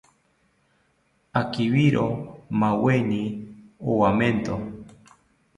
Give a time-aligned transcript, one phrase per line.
[1.41, 2.05] Akibiro
[2.59, 3.21] maweni
[3.91, 4.55] owamento